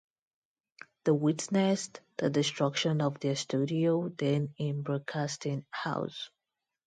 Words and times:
They 1.05 1.11
witnessed 1.11 2.01
the 2.17 2.31
destruction 2.31 3.01
of 3.03 3.19
their 3.19 3.35
studio, 3.35 4.09
then 4.09 4.51
in 4.57 4.81
Broadcasting 4.81 5.63
House. 5.69 6.31